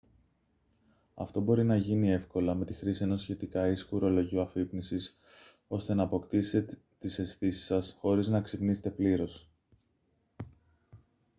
[1.13, 5.19] αυτό μπορεί να γίνει εύκολα με τη χρήση ενός σχετικά ήσυχου ρολογιού αφύπνισης
[5.67, 9.49] ώστε να αποκτήσετε τις αισθήσεις σας χωρίς να ξυπνήσετε πλήρως